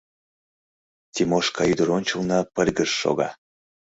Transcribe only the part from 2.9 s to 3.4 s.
шога.